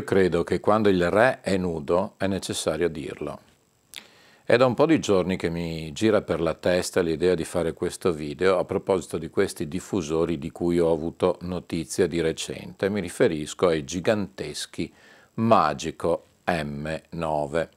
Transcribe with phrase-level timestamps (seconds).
[0.00, 3.40] Io credo che quando il re è nudo è necessario dirlo.
[4.42, 7.74] È da un po' di giorni che mi gira per la testa l'idea di fare
[7.74, 12.88] questo video a proposito di questi diffusori di cui ho avuto notizia di recente.
[12.88, 14.90] Mi riferisco ai giganteschi
[15.34, 17.68] Magico M9.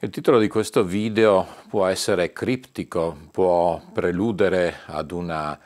[0.00, 5.58] Il titolo di questo video può essere criptico, può preludere ad una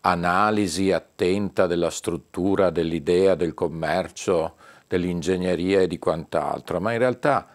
[0.00, 4.56] analisi attenta della struttura, dell'idea, del commercio,
[4.88, 7.46] dell'ingegneria e di quant'altro, ma in realtà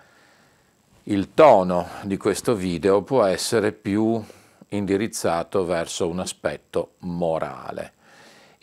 [1.04, 4.24] il tono di questo video può essere più
[4.70, 7.94] indirizzato verso un aspetto morale.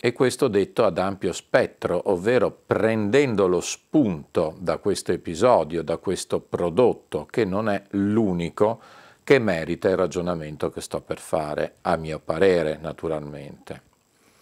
[0.03, 6.41] E questo detto ad ampio spettro, ovvero prendendo lo spunto da questo episodio, da questo
[6.41, 8.81] prodotto, che non è l'unico
[9.23, 13.90] che merita il ragionamento che sto per fare, a mio parere naturalmente.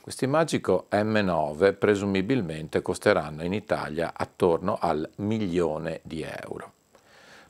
[0.09, 6.73] Questi Magico M9 presumibilmente costeranno in Italia attorno al milione di euro.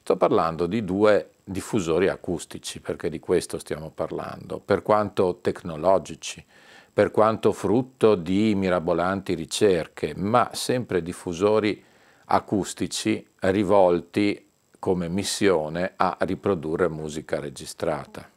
[0.02, 6.44] Sto parlando di due diffusori acustici, perché di questo stiamo parlando, per quanto tecnologici,
[6.92, 11.80] per quanto frutto di mirabolanti ricerche, ma sempre diffusori
[12.24, 14.48] acustici rivolti
[14.80, 18.28] come missione a riprodurre musica registrata.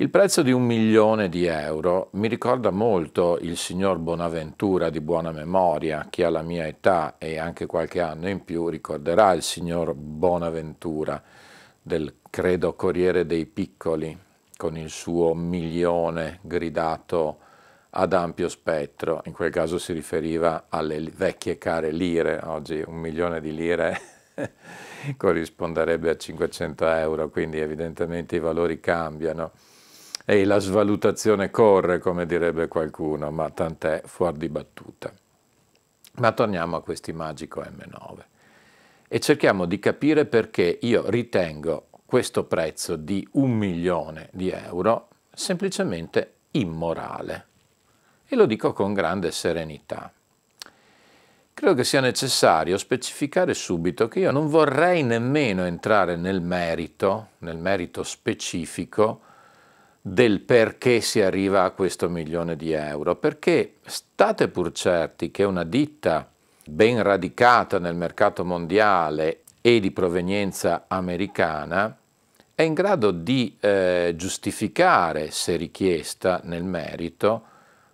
[0.00, 5.30] Il prezzo di un milione di euro mi ricorda molto il signor Bonaventura di buona
[5.30, 9.92] memoria, chi ha la mia età e anche qualche anno in più ricorderà il signor
[9.92, 11.22] Bonaventura
[11.82, 14.18] del credo Corriere dei Piccoli
[14.56, 17.38] con il suo milione gridato
[17.90, 23.38] ad ampio spettro, in quel caso si riferiva alle vecchie care lire, oggi un milione
[23.42, 24.00] di lire
[25.18, 29.52] corrisponderebbe a 500 euro, quindi evidentemente i valori cambiano
[30.24, 35.12] e la svalutazione corre, come direbbe qualcuno, ma tant'è fuori di battuta.
[36.14, 38.18] Ma torniamo a questi Magico M9
[39.08, 46.34] e cerchiamo di capire perché io ritengo questo prezzo di un milione di euro semplicemente
[46.52, 47.46] immorale.
[48.26, 50.12] E lo dico con grande serenità.
[51.52, 57.56] Credo che sia necessario specificare subito che io non vorrei nemmeno entrare nel merito, nel
[57.56, 59.22] merito specifico,
[60.00, 65.64] del perché si arriva a questo milione di euro, perché state pur certi che una
[65.64, 66.28] ditta
[66.64, 71.96] ben radicata nel mercato mondiale e di provenienza americana
[72.54, 77.42] è in grado di eh, giustificare, se richiesta nel merito,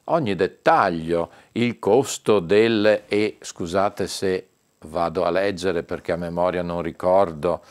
[0.05, 4.49] ogni dettaglio, il costo del, e scusate se
[4.87, 7.63] vado a leggere perché a memoria non ricordo,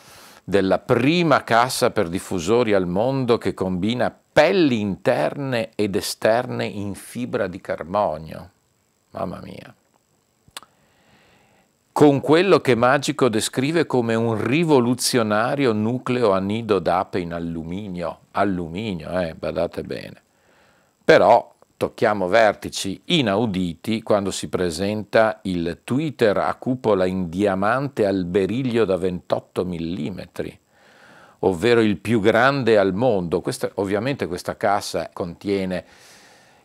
[0.44, 7.48] della prima cassa per diffusori al mondo che combina pelli interne ed esterne in fibra
[7.48, 8.50] di carbonio.
[9.12, 9.74] Mamma mia.
[11.94, 18.24] Con quello che Magico descrive come un rivoluzionario nucleo a nido d'ape in alluminio.
[18.32, 20.22] Alluminio, eh, badate bene.
[21.06, 28.84] Però tocchiamo vertici inauditi quando si presenta il Twitter a cupola in diamante al beriglio
[28.84, 30.22] da 28 mm
[31.46, 33.42] ovvero il più grande al mondo.
[33.42, 35.86] Questa, ovviamente questa cassa contiene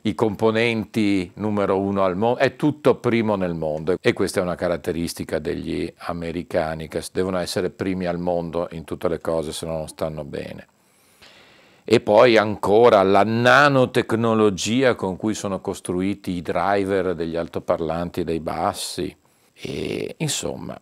[0.03, 4.55] i componenti numero uno al mondo, è tutto primo nel mondo e questa è una
[4.55, 9.77] caratteristica degli americani che devono essere primi al mondo in tutte le cose se no
[9.77, 10.67] non stanno bene.
[11.85, 18.41] E poi ancora la nanotecnologia con cui sono costruiti i driver degli altoparlanti e dei
[18.41, 19.15] bassi.
[19.53, 20.81] E, insomma,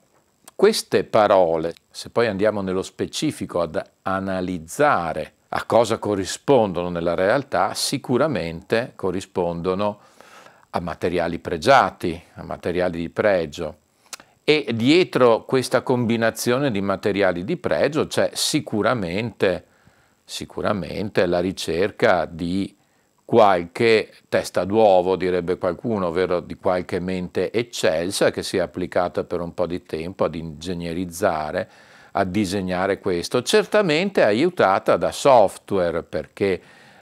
[0.58, 8.94] queste parole, se poi andiamo nello specifico ad analizzare a cosa corrispondono nella realtà, sicuramente
[8.96, 10.00] corrispondono
[10.70, 13.76] a materiali pregiati, a materiali di pregio.
[14.42, 19.64] E dietro questa combinazione di materiali di pregio c'è sicuramente,
[20.24, 22.74] sicuramente la ricerca di
[23.28, 29.42] qualche testa d'uovo, direbbe qualcuno, ovvero di qualche mente eccelsa che si è applicata per
[29.42, 31.68] un po' di tempo ad ingegnerizzare,
[32.12, 36.58] a disegnare questo, certamente aiutata da software perché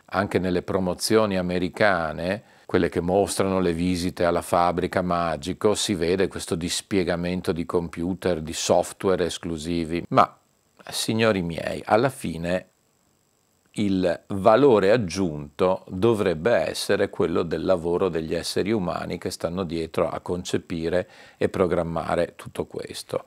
[0.07, 6.57] anche nelle promozioni americane, quelle che mostrano le visite alla fabbrica magico, si vede questo
[6.57, 10.37] dispiegamento di computer, di software esclusivi, ma
[10.91, 12.71] signori miei, alla fine
[13.79, 20.21] il valore aggiunto dovrebbe essere quello del lavoro degli esseri umani che stanno dietro a
[20.21, 23.25] concepire e programmare tutto questo.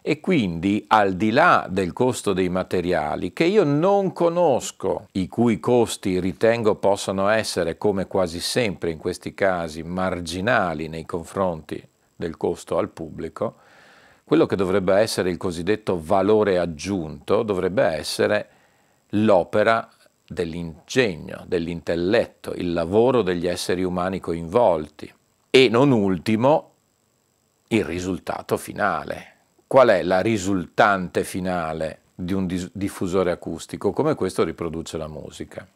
[0.00, 5.58] E quindi al di là del costo dei materiali, che io non conosco, i cui
[5.58, 12.78] costi ritengo possano essere, come quasi sempre in questi casi, marginali nei confronti del costo
[12.78, 13.56] al pubblico,
[14.24, 18.48] quello che dovrebbe essere il cosiddetto valore aggiunto dovrebbe essere
[19.10, 19.88] l'opera
[20.26, 25.12] dell'ingegno, dell'intelletto, il lavoro degli esseri umani coinvolti
[25.50, 26.72] e non ultimo
[27.68, 29.36] il risultato finale.
[29.66, 33.92] Qual è la risultante finale di un diffusore acustico?
[33.92, 35.66] Come questo riproduce la musica.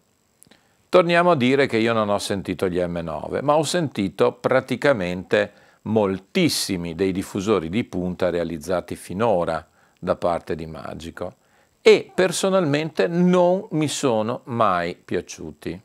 [0.89, 5.53] Torniamo a dire che io non ho sentito gli M9, ma ho sentito praticamente
[5.83, 9.67] moltissimi dei diffusori di punta realizzati finora
[9.99, 11.37] da parte di Magico
[11.83, 15.81] e personalmente non mi sono mai piaciuti.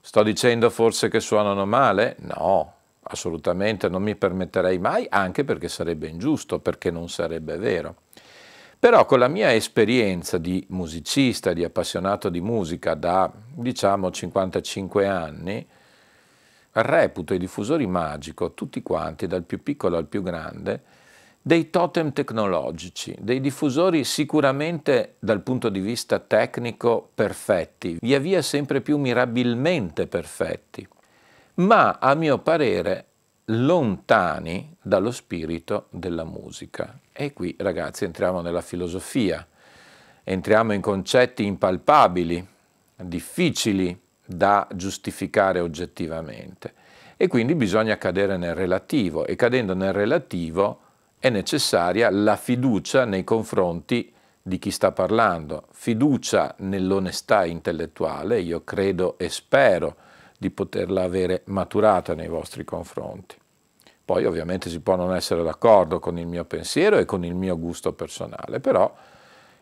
[0.00, 2.16] Sto dicendo forse che suonano male?
[2.20, 2.72] No,
[3.02, 7.96] assolutamente non mi permetterei mai, anche perché sarebbe ingiusto, perché non sarebbe vero.
[8.78, 15.66] Però con la mia esperienza di musicista, di appassionato di musica da diciamo 55 anni,
[16.70, 20.82] reputo i diffusori magico, tutti quanti, dal più piccolo al più grande,
[21.40, 28.80] dei totem tecnologici, dei diffusori sicuramente dal punto di vista tecnico perfetti, via via sempre
[28.80, 30.86] più mirabilmente perfetti,
[31.54, 33.06] ma a mio parere
[33.46, 36.98] lontani dallo spirito della musica.
[37.12, 39.46] E qui ragazzi entriamo nella filosofia,
[40.24, 42.46] entriamo in concetti impalpabili,
[42.96, 46.74] difficili da giustificare oggettivamente.
[47.16, 49.26] E quindi bisogna cadere nel relativo.
[49.26, 50.80] E cadendo nel relativo
[51.18, 59.18] è necessaria la fiducia nei confronti di chi sta parlando, fiducia nell'onestà intellettuale, io credo
[59.18, 59.96] e spero
[60.38, 63.36] di poterla avere maturata nei vostri confronti.
[64.04, 67.58] Poi ovviamente si può non essere d'accordo con il mio pensiero e con il mio
[67.58, 68.94] gusto personale, però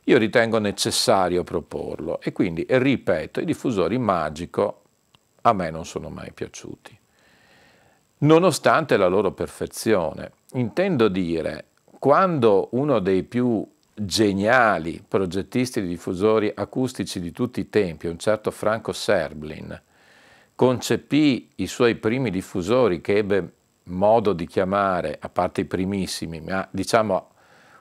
[0.04, 4.82] io ritengo necessario proporlo e quindi, ripeto, i diffusori magico
[5.42, 6.96] a me non sono mai piaciuti
[8.18, 10.32] nonostante la loro perfezione.
[10.52, 11.66] Intendo dire,
[11.98, 18.50] quando uno dei più geniali progettisti di diffusori acustici di tutti i tempi, un certo
[18.50, 19.80] Franco Serblin,
[20.54, 23.52] concepì i suoi primi diffusori che ebbe
[23.84, 27.30] modo di chiamare, a parte i primissimi, ma diciamo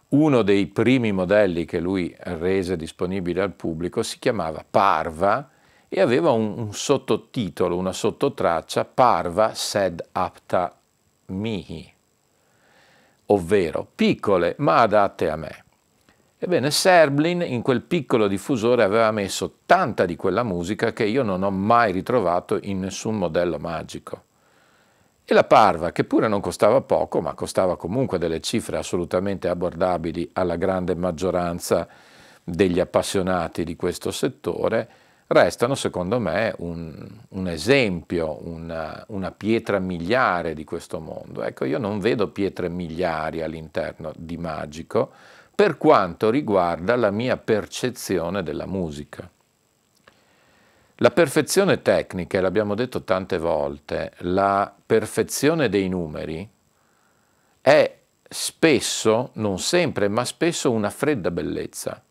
[0.10, 5.50] uno dei primi modelli che lui rese disponibile al pubblico si chiamava Parva
[5.98, 10.78] e aveva un, un sottotitolo, una sottotraccia, Parva sed apta
[11.28, 11.90] mihi,
[13.28, 15.64] ovvero piccole ma adatte a me.
[16.38, 21.44] Ebbene, Serblin in quel piccolo diffusore aveva messo tanta di quella musica che io non
[21.44, 24.24] ho mai ritrovato in nessun modello magico.
[25.24, 30.30] E la Parva, che pure non costava poco, ma costava comunque delle cifre assolutamente abbordabili
[30.34, 31.88] alla grande maggioranza
[32.44, 40.53] degli appassionati di questo settore, restano secondo me un, un esempio, una, una, pietra miliare
[40.53, 41.44] di questo mondo.
[41.44, 45.12] Ecco, io non vedo pietre miliari all'interno di Magico
[45.53, 49.29] per quanto riguarda la mia percezione della musica.
[51.00, 56.48] La perfezione tecnica, l'abbiamo detto tante volte, la perfezione dei numeri
[57.60, 57.98] è
[58.29, 62.01] spesso, non sempre, ma spesso una fredda bellezza.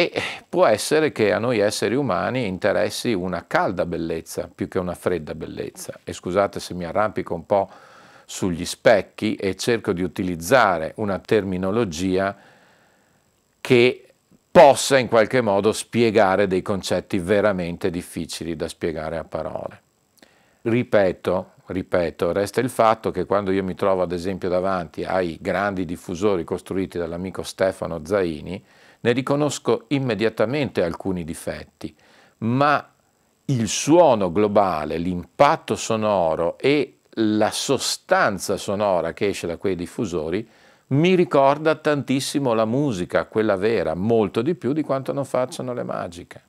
[0.00, 0.12] E
[0.48, 5.34] può essere che a noi esseri umani interessi una calda bellezza più che una fredda
[5.34, 5.98] bellezza.
[6.04, 7.68] E scusate se mi arrampico un po'
[8.24, 12.36] sugli specchi e cerco di utilizzare una terminologia
[13.60, 14.08] che
[14.48, 19.82] possa in qualche modo spiegare dei concetti veramente difficili da spiegare a parole.
[20.62, 25.84] Ripeto, ripeto, resta il fatto che quando io mi trovo ad esempio davanti ai grandi
[25.84, 28.64] diffusori costruiti dall'amico Stefano Zaini,
[29.00, 31.94] ne riconosco immediatamente alcuni difetti,
[32.38, 32.92] ma
[33.46, 40.48] il suono globale, l'impatto sonoro e la sostanza sonora che esce da quei diffusori
[40.88, 45.82] mi ricorda tantissimo la musica, quella vera, molto di più di quanto non facciano le
[45.82, 46.42] magiche.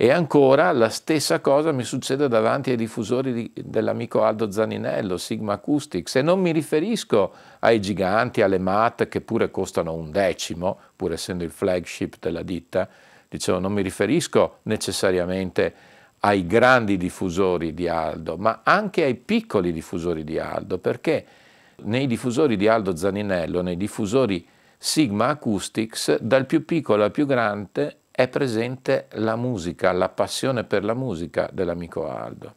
[0.00, 5.54] E ancora la stessa cosa mi succede davanti ai diffusori di, dell'amico Aldo Zaninello, Sigma
[5.54, 11.14] Acoustics, e non mi riferisco ai giganti, alle MAT che pure costano un decimo, pur
[11.14, 12.88] essendo il flagship della ditta,
[13.28, 15.74] dicevo non mi riferisco necessariamente
[16.20, 21.26] ai grandi diffusori di Aldo, ma anche ai piccoli diffusori di Aldo, perché
[21.82, 27.96] nei diffusori di Aldo Zaninello, nei diffusori Sigma Acoustics, dal più piccolo al più grande
[28.18, 32.54] è presente la musica, la passione per la musica dell'amico Aldo.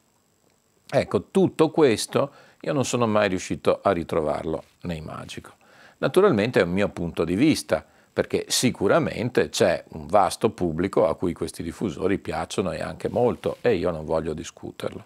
[0.90, 5.52] Ecco, tutto questo io non sono mai riuscito a ritrovarlo nei Magico.
[6.00, 11.34] Naturalmente è un mio punto di vista, perché sicuramente c'è un vasto pubblico a cui
[11.34, 15.06] questi diffusori piacciono e anche molto e io non voglio discuterlo.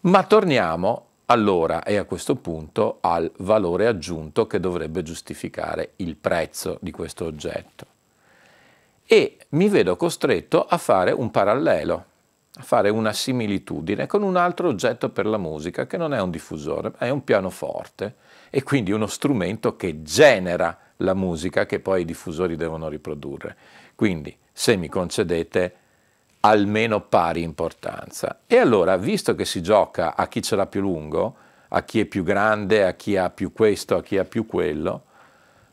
[0.00, 6.78] Ma torniamo allora e a questo punto al valore aggiunto che dovrebbe giustificare il prezzo
[6.80, 7.94] di questo oggetto
[9.06, 12.04] e mi vedo costretto a fare un parallelo,
[12.56, 16.30] a fare una similitudine con un altro oggetto per la musica che non è un
[16.30, 18.16] diffusore, è un pianoforte
[18.50, 23.56] e quindi uno strumento che genera la musica che poi i diffusori devono riprodurre.
[23.94, 25.74] Quindi, se mi concedete,
[26.40, 28.40] almeno pari importanza.
[28.46, 31.36] E allora, visto che si gioca a chi ce l'ha più lungo,
[31.68, 35.02] a chi è più grande, a chi ha più questo, a chi ha più quello,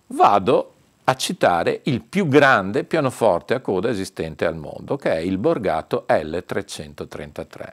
[0.07, 0.72] vado
[1.05, 6.05] a citare il più grande pianoforte a coda esistente al mondo, che è il Borgato
[6.07, 7.67] L333,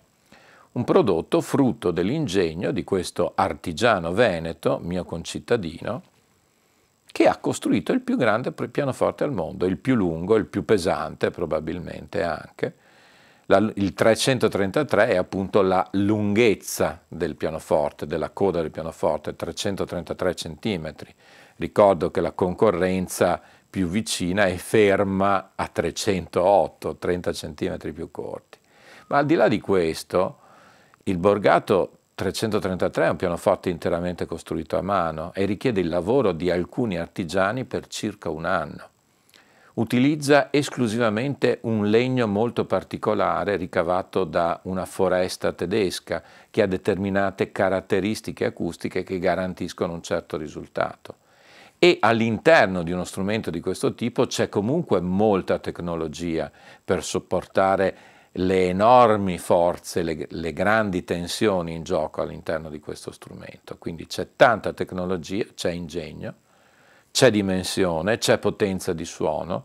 [0.73, 6.03] un prodotto frutto dell'ingegno di questo artigiano veneto, mio concittadino,
[7.13, 11.31] che ha costruito il più grande pianoforte al mondo, il più lungo, il più pesante
[11.31, 12.75] probabilmente anche.
[13.47, 21.15] La, il 333 è appunto la lunghezza del pianoforte, della coda del pianoforte, 333 centimetri
[21.61, 23.39] Ricordo che la concorrenza
[23.69, 28.57] più vicina è ferma a 308, 30 cm più corti.
[29.09, 30.39] Ma al di là di questo,
[31.03, 36.51] il Borgato 333 è un pianoforte interamente costruito a mano e richiede il lavoro di
[36.51, 38.89] alcuni artigiani per circa un anno.
[39.75, 48.47] Utilizza esclusivamente un legno molto particolare ricavato da una foresta tedesca che ha determinate caratteristiche
[48.47, 51.20] acustiche che garantiscono un certo risultato
[51.83, 56.53] e all'interno di uno strumento di questo tipo c'è comunque molta tecnologia
[56.85, 57.97] per sopportare
[58.33, 63.79] le enormi forze, le, le grandi tensioni in gioco all'interno di questo strumento.
[63.79, 66.35] Quindi c'è tanta tecnologia, c'è ingegno,
[67.11, 69.65] c'è dimensione, c'è potenza di suono,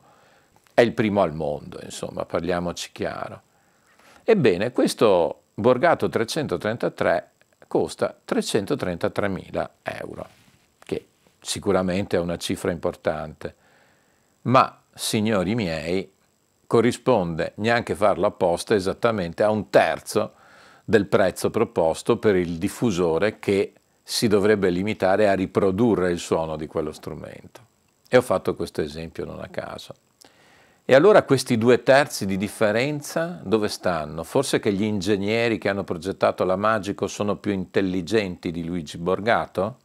[0.74, 3.42] è il primo al mondo, insomma, parliamoci chiaro.
[4.24, 7.32] Ebbene, questo Borgato 333
[7.68, 10.35] costa 333.000 euro
[11.46, 13.56] sicuramente è una cifra importante,
[14.44, 16.12] ma, signori miei,
[16.66, 20.34] corrisponde, neanche farlo apposta, esattamente a un terzo
[20.84, 26.68] del prezzo proposto per il diffusore che si dovrebbe limitare a riprodurre il suono di
[26.68, 27.62] quello strumento.
[28.08, 29.94] E ho fatto questo esempio non a caso.
[30.84, 34.24] E allora questi due terzi di differenza dove stanno?
[34.24, 39.78] Forse che gli ingegneri che hanno progettato la Magico sono più intelligenti di Luigi Borgato?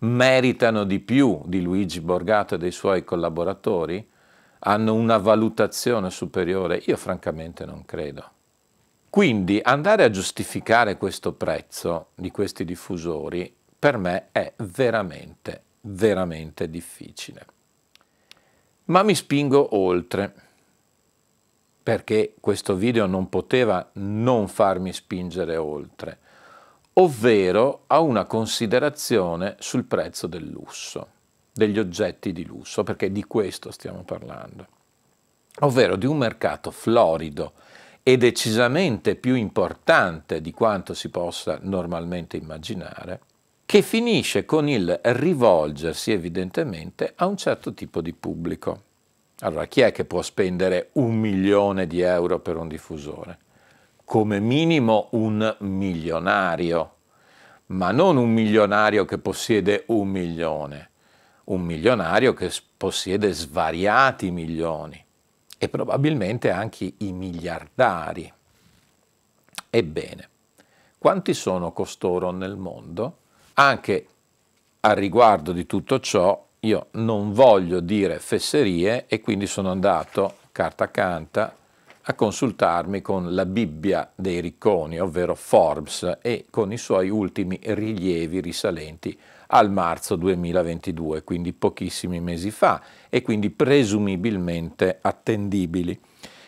[0.00, 4.08] Meritano di più di Luigi Borgato e dei suoi collaboratori?
[4.60, 6.82] Hanno una valutazione superiore?
[6.86, 8.30] Io francamente non credo.
[9.08, 17.46] Quindi andare a giustificare questo prezzo di questi diffusori per me è veramente, veramente difficile.
[18.84, 20.32] Ma mi spingo oltre,
[21.82, 26.18] perché questo video non poteva non farmi spingere oltre
[26.94, 31.08] ovvero a una considerazione sul prezzo del lusso,
[31.52, 34.66] degli oggetti di lusso, perché di questo stiamo parlando,
[35.60, 37.52] ovvero di un mercato florido
[38.02, 43.20] e decisamente più importante di quanto si possa normalmente immaginare,
[43.66, 48.82] che finisce con il rivolgersi evidentemente a un certo tipo di pubblico.
[49.40, 53.38] Allora, chi è che può spendere un milione di euro per un diffusore?
[54.10, 56.94] Come minimo un milionario,
[57.66, 60.90] ma non un milionario che possiede un milione,
[61.44, 65.00] un milionario che possiede svariati milioni
[65.56, 68.32] e probabilmente anche i miliardari.
[69.70, 70.28] Ebbene,
[70.98, 73.18] quanti sono costoro nel mondo?
[73.54, 74.06] Anche
[74.80, 80.90] a riguardo di tutto ciò, io non voglio dire fesserie e quindi sono andato carta
[80.90, 81.54] canta
[82.02, 88.40] a consultarmi con la Bibbia dei ricconi, ovvero Forbes, e con i suoi ultimi rilievi
[88.40, 95.98] risalenti al marzo 2022, quindi pochissimi mesi fa, e quindi presumibilmente attendibili.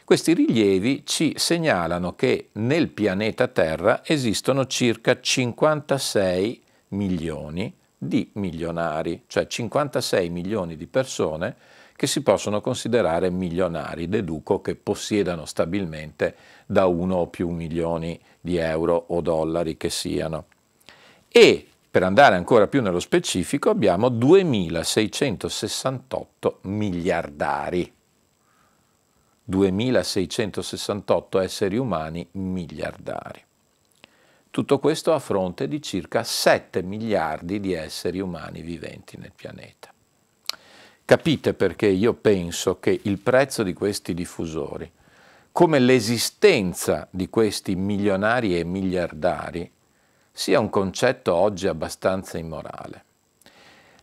[0.04, 9.46] Questi rilievi ci segnalano che nel pianeta Terra esistono circa 56 milioni di milionari, cioè
[9.46, 11.56] 56 milioni di persone
[11.94, 16.34] che si possono considerare milionari, deduco che possiedano stabilmente
[16.66, 20.46] da uno o più milioni di euro o dollari che siano.
[21.28, 27.92] E per andare ancora più nello specifico abbiamo 2668 miliardari.
[29.44, 33.44] 2668 esseri umani miliardari.
[34.50, 39.91] Tutto questo a fronte di circa 7 miliardi di esseri umani viventi nel pianeta.
[41.12, 44.90] Capite perché io penso che il prezzo di questi diffusori,
[45.52, 49.70] come l'esistenza di questi milionari e miliardari,
[50.32, 53.04] sia un concetto oggi abbastanza immorale.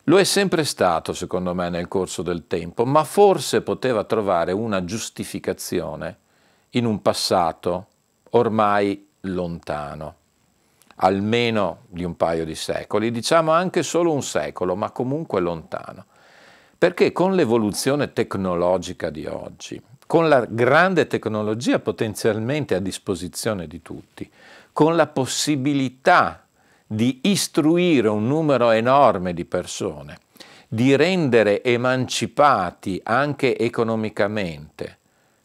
[0.04, 4.86] Lo è sempre stato, secondo me, nel corso del tempo, ma forse poteva trovare una
[4.86, 6.18] giustificazione
[6.74, 7.88] in un passato
[8.30, 10.16] ormai lontano,
[10.98, 16.06] almeno di un paio di secoli, diciamo anche solo un secolo, ma comunque lontano.
[16.80, 24.32] Perché con l'evoluzione tecnologica di oggi, con la grande tecnologia potenzialmente a disposizione di tutti,
[24.72, 26.46] con la possibilità
[26.88, 30.20] di istruire un numero enorme di persone,
[30.70, 35.00] di rendere emancipati anche economicamente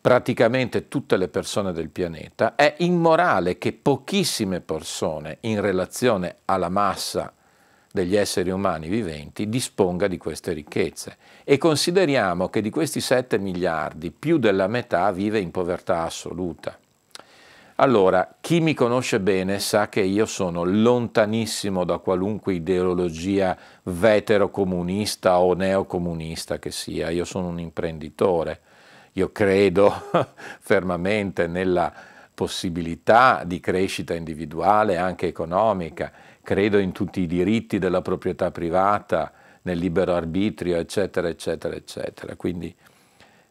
[0.04, 7.32] praticamente tutte le persone del pianeta, è immorale che pochissime persone in relazione alla massa
[7.94, 11.16] degli esseri umani viventi disponga di queste ricchezze.
[11.44, 16.76] E consideriamo che di questi 7 miliardi più della metà vive in povertà assoluta.
[17.76, 25.54] Allora, chi mi conosce bene sa che io sono lontanissimo da qualunque ideologia vetero-comunista o
[25.54, 28.60] neocomunista che sia, io sono un imprenditore,
[29.12, 29.92] io credo
[30.58, 31.92] fermamente nella
[32.34, 36.10] possibilità di crescita individuale, anche economica,
[36.44, 39.32] credo in tutti i diritti della proprietà privata,
[39.64, 42.36] nel libero arbitrio, eccetera, eccetera, eccetera.
[42.36, 42.74] Quindi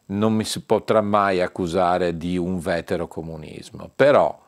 [0.06, 4.40] non mi si potrà mai accusare di un vetero comunismo, però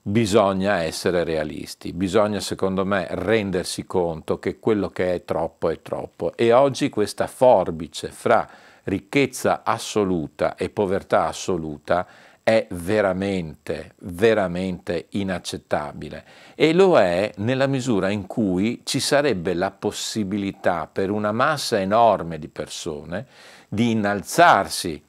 [0.00, 6.36] bisogna essere realisti, bisogna secondo me rendersi conto che quello che è troppo è troppo
[6.36, 8.48] e oggi questa forbice fra
[8.84, 12.06] ricchezza assoluta e povertà assoluta
[12.48, 20.86] è veramente, veramente inaccettabile e lo è nella misura in cui ci sarebbe la possibilità
[20.86, 23.26] per una massa enorme di persone
[23.66, 25.02] di innalzarsi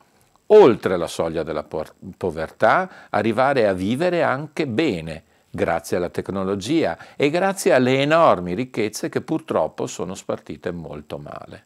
[0.47, 1.63] oltre la soglia della
[2.17, 9.21] povertà, arrivare a vivere anche bene grazie alla tecnologia e grazie alle enormi ricchezze che
[9.21, 11.65] purtroppo sono spartite molto male.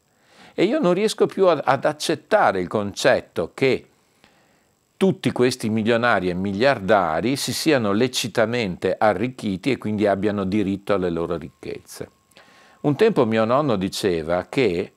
[0.53, 3.90] E io non riesco più ad, accettare il concetto che
[5.01, 11.37] tutti questi milionari e miliardari si siano lecitamente arricchiti e quindi abbiano diritto alle loro
[11.37, 12.11] ricchezze.
[12.81, 14.93] Un tempo mio nonno diceva che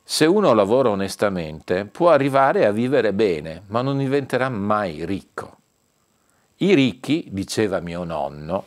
[0.00, 5.56] se uno lavora onestamente può arrivare a vivere bene, ma non diventerà mai ricco.
[6.58, 8.64] I ricchi, diceva mio nonno,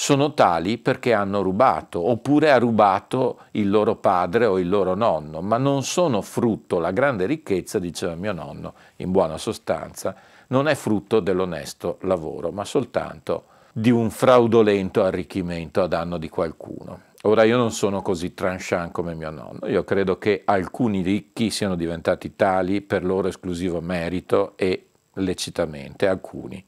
[0.00, 5.40] sono tali perché hanno rubato, oppure ha rubato il loro padre o il loro nonno,
[5.42, 10.14] ma non sono frutto, la grande ricchezza, diceva mio nonno, in buona sostanza,
[10.46, 17.00] non è frutto dell'onesto lavoro, ma soltanto di un fraudolento arricchimento a danno di qualcuno.
[17.22, 21.74] Ora io non sono così tranchant come mio nonno, io credo che alcuni ricchi siano
[21.74, 26.64] diventati tali per loro esclusivo merito e lecitamente, alcuni.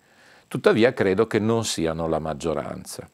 [0.48, 3.08] Tuttavia credo che non siano la maggioranza.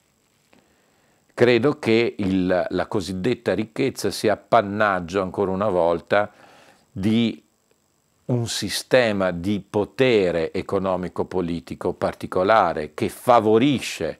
[1.37, 6.33] Credo che il, la cosiddetta ricchezza sia appannaggio ancora una volta
[6.91, 7.45] di
[8.25, 14.19] un sistema di potere economico-politico particolare che favorisce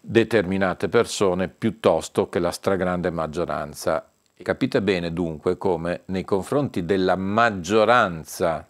[0.00, 4.08] determinate persone piuttosto che la stragrande maggioranza.
[4.40, 8.64] Capite bene dunque come nei confronti della maggioranza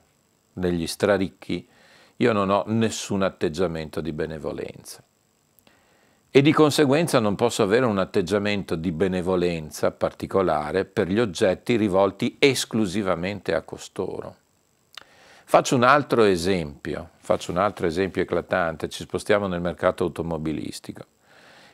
[0.51, 1.69] degli straricchi
[2.17, 5.05] io non ho nessun atteggiamento di benevolenza
[6.35, 12.37] e di conseguenza non posso avere un atteggiamento di benevolenza particolare per gli oggetti rivolti
[12.39, 14.37] esclusivamente a costoro.
[15.45, 21.05] Faccio un altro esempio, faccio un altro esempio eclatante, ci spostiamo nel mercato automobilistico.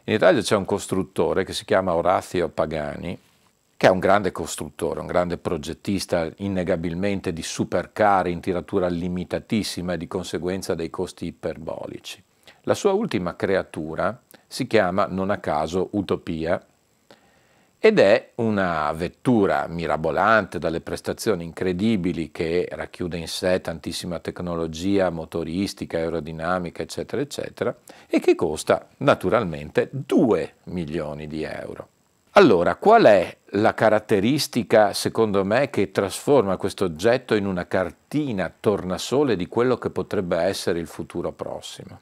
[0.03, 3.17] In Italia c'è un costruttore che si chiama Orazio Pagani,
[3.77, 9.99] che è un grande costruttore, un grande progettista innegabilmente di supercar in tiratura limitatissima e
[9.99, 12.21] di conseguenza dei costi iperbolici.
[12.63, 16.61] La sua ultima creatura si chiama, non a caso, Utopia
[17.81, 25.99] ed è una vettura mirabolante dalle prestazioni incredibili che racchiude in sé tantissima tecnologia motoristica,
[25.99, 27.77] aerodinamica, eccetera, eccetera,
[28.09, 31.89] e che costa naturalmente 2 milioni di euro.
[32.33, 39.37] Allora, qual è la caratteristica, secondo me, che trasforma questo oggetto in una cartina tornasole
[39.37, 42.01] di quello che potrebbe essere il futuro prossimo?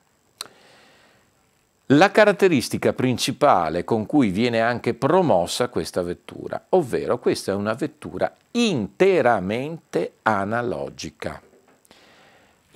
[1.91, 8.35] La caratteristica principale con cui viene anche promossa questa vettura, ovvero questa è una vettura
[8.53, 11.41] interamente analogica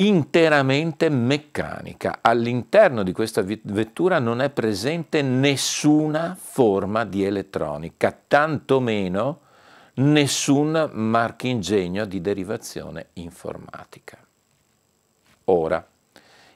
[0.00, 2.18] interamente meccanica.
[2.22, 9.40] All'interno di questa vettura non è presente nessuna forma di elettronica, tantomeno
[9.94, 14.18] nessun marchingegno di derivazione informatica.
[15.44, 15.86] Ora,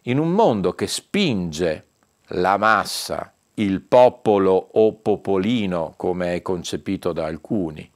[0.03, 1.87] in un mondo che spinge
[2.28, 7.88] la massa, il popolo o popolino, come è concepito da alcuni,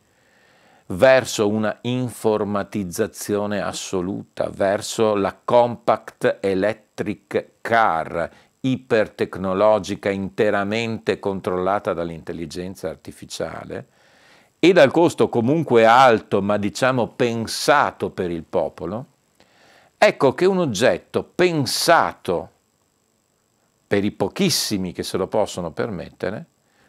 [0.87, 13.87] verso una informatizzazione assoluta, verso la compact electric car ipertecnologica interamente controllata dall'intelligenza artificiale
[14.59, 19.07] e dal costo comunque alto, ma diciamo pensato per il popolo,
[19.97, 22.51] ecco che un oggetto pensato
[23.89, 26.45] per i pochissimi che se lo possono permettere,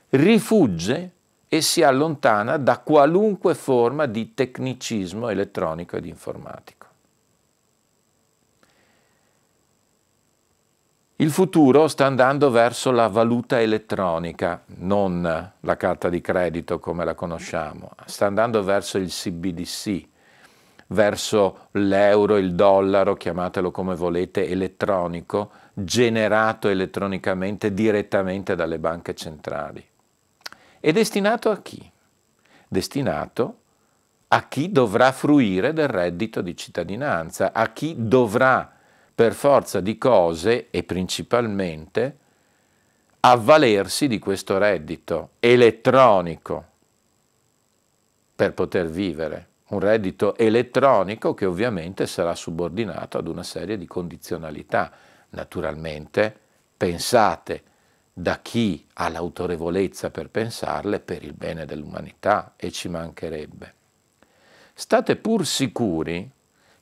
[0.10, 1.14] rifugge
[1.48, 6.88] e si allontana da qualunque forma di tecnicismo elettronico ed informatico.
[11.22, 17.14] Il futuro sta andando verso la valuta elettronica, non la carta di credito come la
[17.14, 20.08] conosciamo, sta andando verso il CBDC,
[20.92, 29.86] verso l'euro, il dollaro, chiamatelo come volete, elettronico, generato elettronicamente direttamente dalle banche centrali.
[30.80, 31.92] È destinato a chi?
[32.68, 33.58] Destinato
[34.32, 38.72] a chi dovrà fruire del reddito di cittadinanza, a chi dovrà
[39.14, 42.18] per forza di cose e principalmente
[43.22, 46.66] avvalersi di questo reddito elettronico
[48.36, 49.49] per poter vivere.
[49.70, 54.92] Un reddito elettronico che ovviamente sarà subordinato ad una serie di condizionalità,
[55.30, 56.36] naturalmente
[56.76, 57.64] pensate
[58.12, 63.74] da chi ha l'autorevolezza per pensarle per il bene dell'umanità e ci mancherebbe.
[64.74, 66.30] State pur sicuri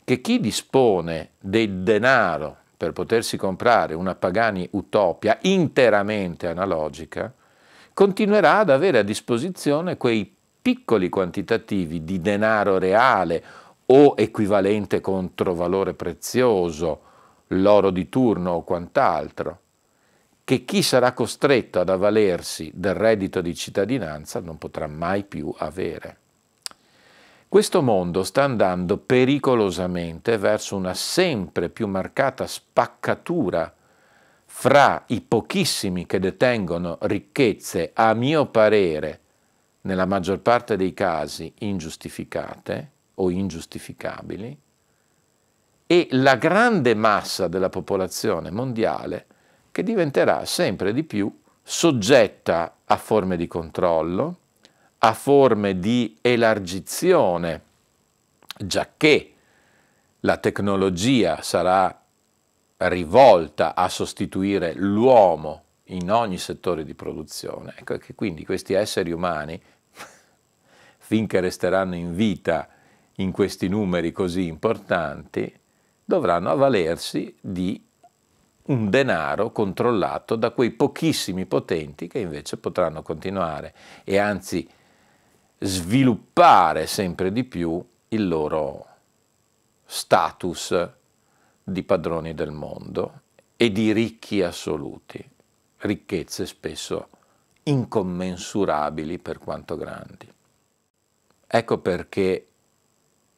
[0.04, 7.34] che chi dispone del denaro per potersi comprare una Pagani Utopia interamente analogica,
[7.94, 10.37] continuerà ad avere a disposizione quei
[10.68, 13.42] piccoli quantitativi di denaro reale
[13.86, 17.02] o equivalente contro valore prezioso,
[17.48, 19.60] l'oro di turno o quant'altro,
[20.44, 26.18] che chi sarà costretto ad avvalersi del reddito di cittadinanza non potrà mai più avere.
[27.48, 33.74] Questo mondo sta andando pericolosamente verso una sempre più marcata spaccatura
[34.44, 39.22] fra i pochissimi che detengono ricchezze, a mio parere,
[39.82, 44.60] nella maggior parte dei casi ingiustificate o ingiustificabili,
[45.88, 49.26] e la grande massa della popolazione mondiale
[49.72, 54.40] che diventerà sempre di più soggetta a forme di controllo,
[55.00, 57.62] a forme di elargizione,
[58.58, 59.34] giacché
[60.22, 62.04] la tecnologia sarà
[62.78, 67.74] rivolta a sostituire l'uomo in ogni settore di produzione.
[67.78, 69.60] Ecco che quindi questi esseri umani,
[70.98, 72.68] finché resteranno in vita
[73.16, 75.52] in questi numeri così importanti,
[76.04, 77.84] dovranno avvalersi di
[78.68, 83.74] un denaro controllato da quei pochissimi potenti che invece potranno continuare
[84.04, 84.68] e anzi
[85.60, 88.86] sviluppare sempre di più il loro
[89.86, 90.90] status
[91.64, 93.22] di padroni del mondo
[93.56, 95.28] e di ricchi assoluti,
[95.80, 97.10] ricchezze spesso
[97.64, 100.32] incommensurabili per quanto grandi.
[101.46, 102.48] Ecco perché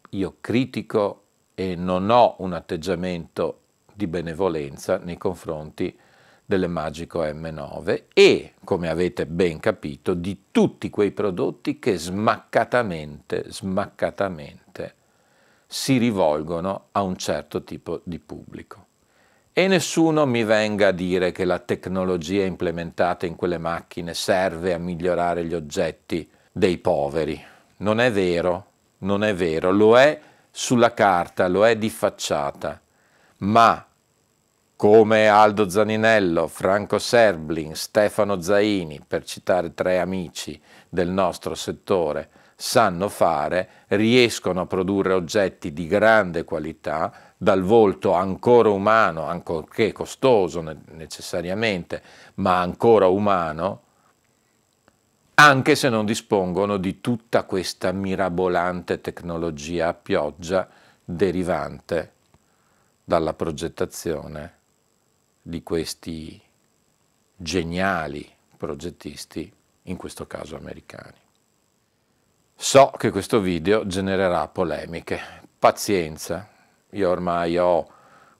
[0.09, 1.23] io critico
[1.53, 3.61] e non ho un atteggiamento
[3.93, 5.97] di benevolenza nei confronti
[6.45, 14.95] delle Magico M9 e, come avete ben capito, di tutti quei prodotti che smaccatamente, smaccatamente
[15.67, 18.88] si rivolgono a un certo tipo di pubblico.
[19.59, 24.77] E nessuno mi venga a dire che la tecnologia implementata in quelle macchine serve a
[24.77, 27.43] migliorare gli oggetti dei poveri.
[27.79, 28.67] Non è vero,
[28.99, 30.17] non è vero, lo è
[30.49, 32.79] sulla carta, lo è di facciata,
[33.39, 33.85] ma
[34.77, 42.29] come Aldo Zaninello, Franco Serblin, Stefano Zaini, per citare tre amici del nostro settore,
[42.61, 50.61] sanno fare, riescono a produrre oggetti di grande qualità, dal volto ancora umano, ancorché costoso
[50.89, 52.03] necessariamente,
[52.35, 53.83] ma ancora umano,
[55.35, 60.67] anche se non dispongono di tutta questa mirabolante tecnologia a pioggia
[61.01, 62.11] derivante
[63.05, 64.57] dalla progettazione
[65.41, 66.41] di questi
[67.37, 69.49] geniali progettisti,
[69.83, 71.27] in questo caso americani.
[72.61, 75.17] So che questo video genererà polemiche,
[75.57, 76.45] pazienza,
[76.89, 77.87] io ormai ho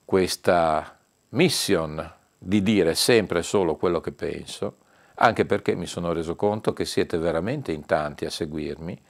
[0.04, 0.94] questa
[1.30, 4.76] mission di dire sempre solo quello che penso,
[5.14, 9.00] anche perché mi sono reso conto che siete veramente in tanti a seguirmi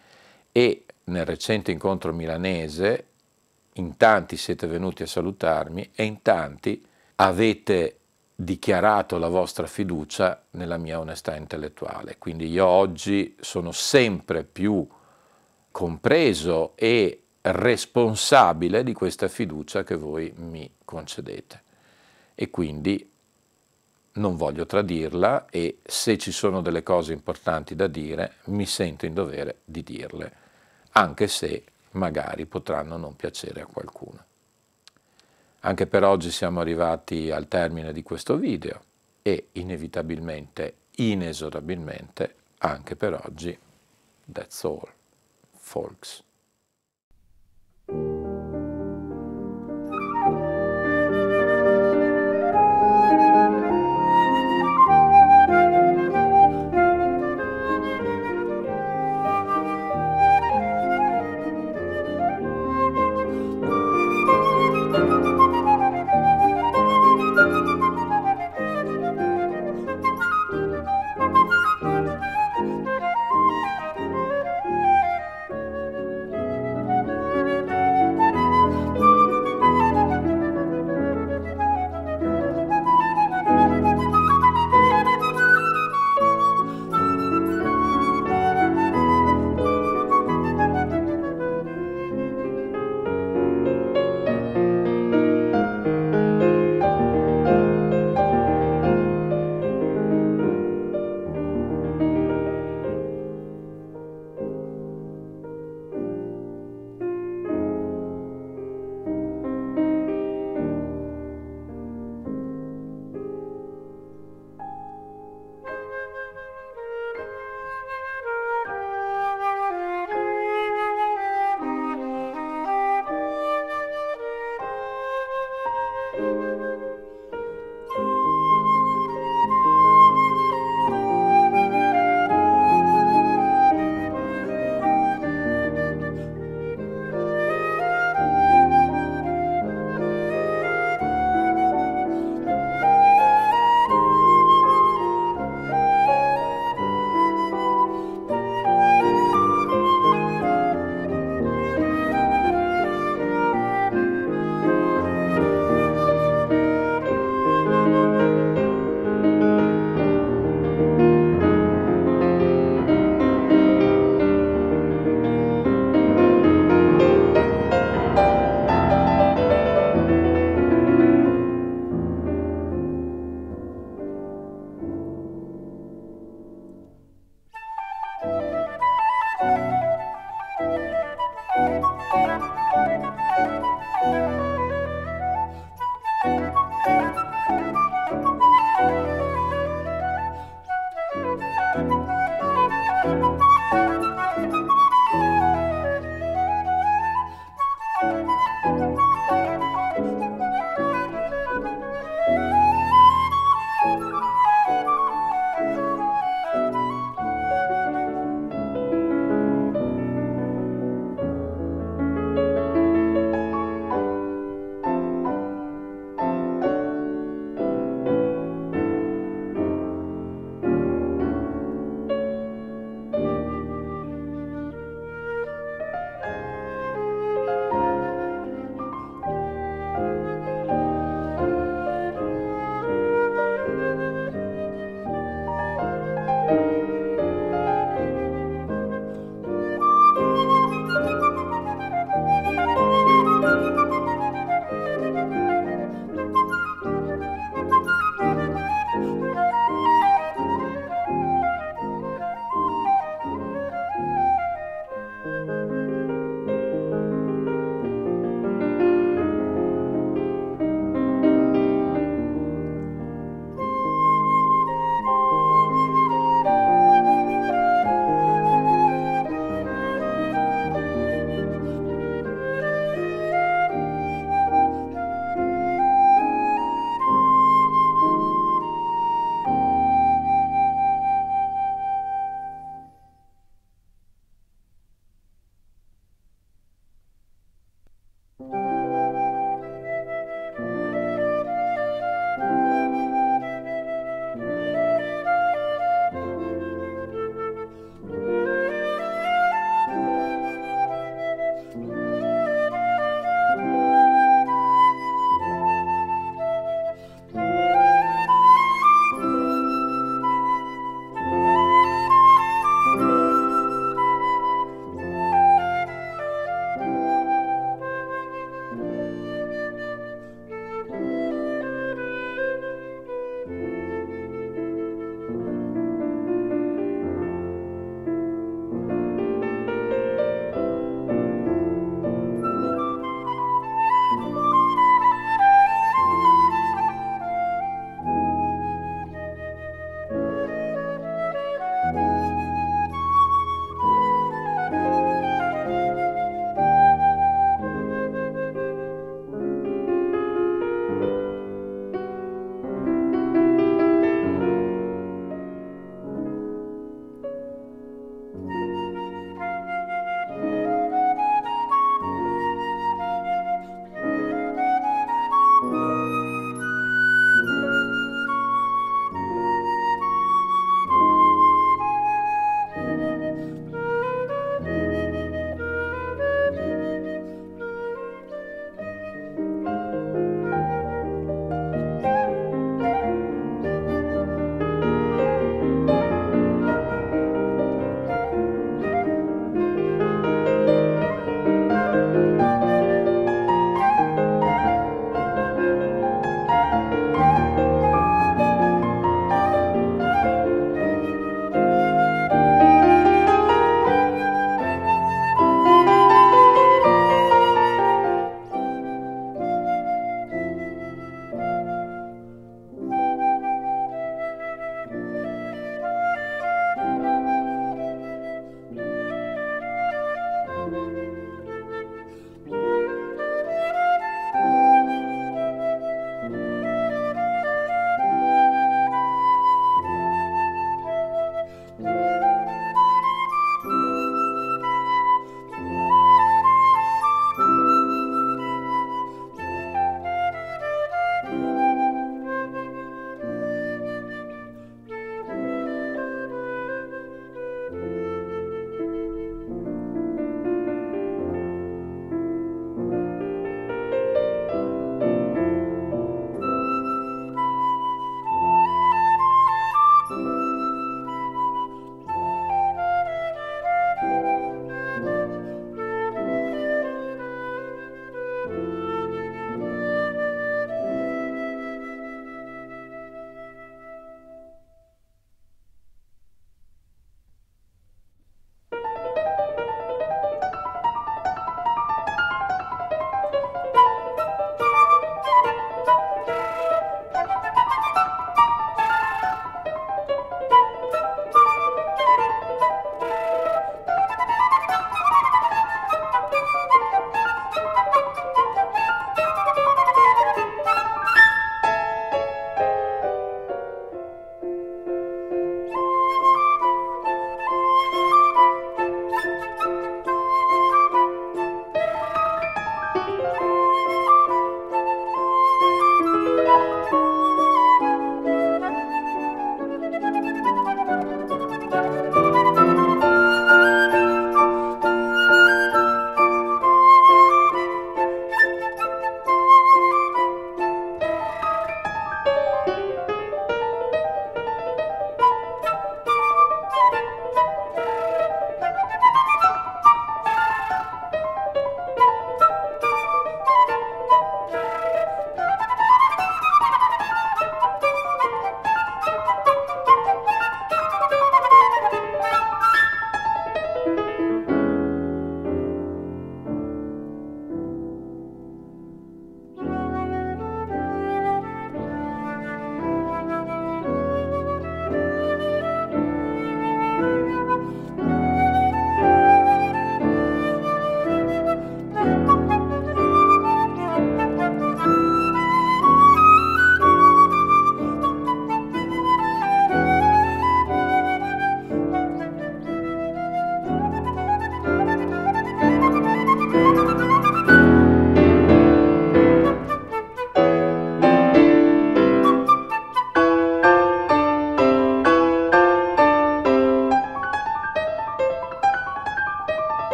[0.53, 3.07] e nel recente incontro milanese
[3.75, 7.99] in tanti siete venuti a salutarmi e in tanti avete
[8.33, 12.17] dichiarato la vostra fiducia nella mia onestà intellettuale.
[12.17, 14.87] Quindi io oggi sono sempre più
[15.71, 21.63] compreso e responsabile di questa fiducia che voi mi concedete.
[22.35, 23.09] E quindi
[24.13, 29.15] non voglio tradirla e se ci sono delle cose importanti da dire mi sento in
[29.15, 30.33] dovere di dirle,
[30.93, 34.25] anche se magari potranno non piacere a qualcuno.
[35.61, 38.83] Anche per oggi siamo arrivati al termine di questo video
[39.23, 43.57] e inevitabilmente, inesorabilmente, anche per oggi,
[44.33, 44.89] that's all,
[45.71, 46.25] folks.